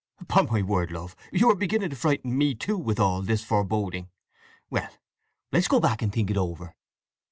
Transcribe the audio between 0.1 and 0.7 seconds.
"Upon my